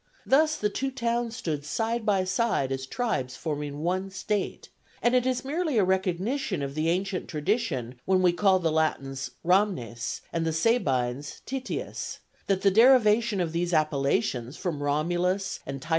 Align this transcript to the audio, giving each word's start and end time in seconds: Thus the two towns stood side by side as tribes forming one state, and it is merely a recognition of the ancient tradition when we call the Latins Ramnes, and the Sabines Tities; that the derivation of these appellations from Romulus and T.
Thus 0.25 0.55
the 0.57 0.71
two 0.71 0.89
towns 0.89 1.35
stood 1.35 1.63
side 1.63 2.07
by 2.07 2.23
side 2.23 2.71
as 2.71 2.87
tribes 2.87 3.35
forming 3.35 3.81
one 3.83 4.09
state, 4.09 4.69
and 4.99 5.13
it 5.13 5.27
is 5.27 5.45
merely 5.45 5.77
a 5.77 5.83
recognition 5.83 6.63
of 6.63 6.73
the 6.73 6.89
ancient 6.89 7.27
tradition 7.27 7.99
when 8.05 8.23
we 8.23 8.33
call 8.33 8.57
the 8.57 8.71
Latins 8.71 9.29
Ramnes, 9.45 10.21
and 10.33 10.43
the 10.43 10.53
Sabines 10.53 11.43
Tities; 11.45 12.17
that 12.47 12.63
the 12.63 12.71
derivation 12.71 13.39
of 13.39 13.51
these 13.51 13.75
appellations 13.75 14.57
from 14.57 14.81
Romulus 14.81 15.59
and 15.67 15.83
T. 15.83 15.89